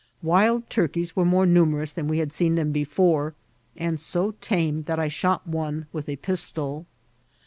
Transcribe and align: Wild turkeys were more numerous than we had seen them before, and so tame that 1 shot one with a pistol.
Wild 0.23 0.67
turkeys 0.67 1.15
were 1.15 1.25
more 1.25 1.45
numerous 1.45 1.91
than 1.91 2.07
we 2.07 2.17
had 2.17 2.33
seen 2.33 2.55
them 2.55 2.71
before, 2.71 3.35
and 3.77 3.99
so 3.99 4.33
tame 4.41 4.81
that 4.87 4.97
1 4.97 5.09
shot 5.09 5.45
one 5.45 5.85
with 5.93 6.09
a 6.09 6.15
pistol. 6.15 6.87